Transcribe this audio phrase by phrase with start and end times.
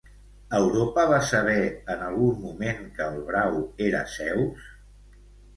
[0.59, 1.57] Europa va saber
[1.95, 3.61] en algun moment que el brau
[3.91, 4.73] era Zeus?